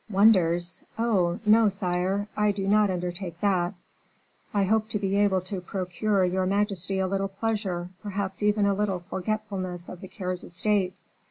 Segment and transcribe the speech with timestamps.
[0.09, 0.83] "Wonders?
[0.97, 1.39] Oh!
[1.45, 2.27] no, sire.
[2.35, 3.75] I do not undertake that.
[4.51, 8.73] I hope to be able to procure your majesty a little pleasure, perhaps even a
[8.73, 10.95] little forgetfulness of the cares of state."